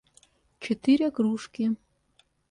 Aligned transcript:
четыре 0.63 1.07
кружки 1.15 1.65